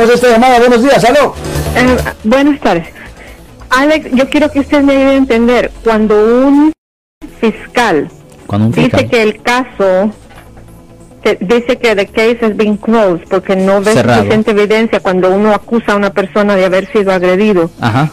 [0.00, 0.58] Esta llamada.
[0.60, 1.34] Buenos días, aló.
[1.76, 2.86] Eh, buenas tardes.
[3.70, 5.70] Alex, yo quiero que usted me ayude a entender.
[5.82, 6.14] Cuando
[6.46, 6.72] un
[7.40, 8.08] fiscal,
[8.46, 10.12] Cuando un dice que el caso,
[11.40, 14.18] dice que the case has been closed porque no ve Cerrado.
[14.20, 18.08] suficiente evidencia cuando uno acusa a una persona de haber sido agredido, Ajá.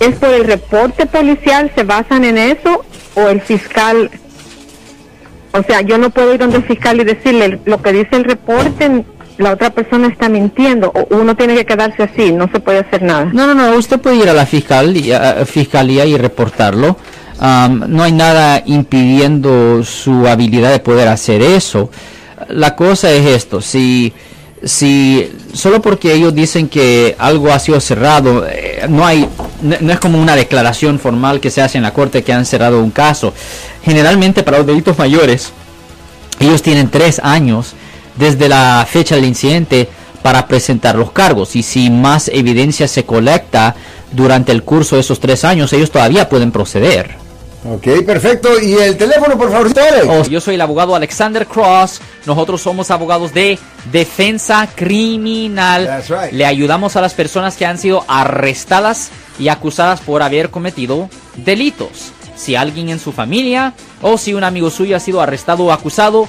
[0.00, 1.70] ¿es por el reporte policial?
[1.74, 2.84] ¿Se basan en eso?
[3.14, 4.10] ¿O el fiscal?
[5.52, 8.24] O sea, yo no puedo ir donde el fiscal y decirle lo que dice el
[8.24, 9.04] reporte,
[9.38, 13.02] la otra persona está mintiendo, o uno tiene que quedarse así, no se puede hacer
[13.02, 13.30] nada.
[13.32, 16.96] No, no, no, usted puede ir a la fiscalía, fiscalía y reportarlo.
[17.38, 21.88] Am, no hay nada impidiendo su habilidad de poder hacer eso.
[22.48, 24.12] La cosa es esto, si,
[24.64, 29.28] si solo porque ellos dicen que algo ha sido cerrado, eh, no hay,
[29.62, 32.82] no es como una declaración formal que se hace en la corte que han cerrado
[32.82, 33.32] un caso.
[33.84, 35.52] Generalmente para los delitos mayores,
[36.40, 37.74] ellos tienen tres años
[38.18, 39.88] desde la fecha del incidente
[40.22, 43.74] para presentar los cargos y si más evidencia se colecta
[44.12, 47.16] durante el curso de esos tres años, ellos todavía pueden proceder.
[47.64, 48.60] Ok, perfecto.
[48.60, 50.28] ¿Y el teléfono, por favor, Alex?
[50.28, 52.00] Yo soy el abogado Alexander Cross.
[52.24, 53.58] Nosotros somos abogados de
[53.90, 55.86] defensa criminal.
[55.86, 56.32] That's right.
[56.32, 62.12] Le ayudamos a las personas que han sido arrestadas y acusadas por haber cometido delitos.
[62.36, 66.28] Si alguien en su familia o si un amigo suyo ha sido arrestado o acusado,